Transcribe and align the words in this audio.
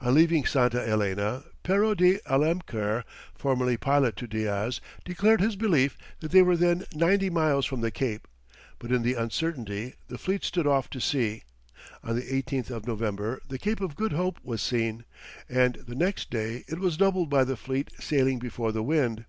On 0.00 0.12
leaving 0.12 0.44
Santa 0.46 0.78
Ellena, 0.84 1.44
Pero 1.62 1.94
de 1.94 2.18
Alemquer, 2.26 3.04
formerly 3.36 3.76
pilot 3.76 4.16
to 4.16 4.26
Diaz, 4.26 4.80
declared 5.04 5.40
his 5.40 5.54
belief 5.54 5.96
that 6.18 6.32
they 6.32 6.42
were 6.42 6.56
then 6.56 6.84
ninety 6.92 7.30
miles 7.30 7.64
from 7.64 7.80
the 7.80 7.92
Cape, 7.92 8.26
but 8.80 8.90
in 8.90 9.02
the 9.04 9.14
uncertainty 9.14 9.94
the 10.08 10.18
fleet 10.18 10.42
stood 10.42 10.66
off 10.66 10.90
to 10.90 11.00
sea; 11.00 11.44
on 12.02 12.16
the 12.16 12.22
18th 12.22 12.70
of 12.70 12.84
November 12.88 13.40
the 13.48 13.60
Cape 13.60 13.80
of 13.80 13.94
Good 13.94 14.12
Hope 14.14 14.40
was 14.42 14.60
seen, 14.60 15.04
and 15.48 15.76
the 15.86 15.94
next 15.94 16.30
day 16.32 16.64
it 16.66 16.80
was 16.80 16.96
doubled 16.96 17.30
by 17.30 17.44
the 17.44 17.56
fleet 17.56 17.92
sailing 18.00 18.40
before 18.40 18.72
the 18.72 18.82
wind. 18.82 19.24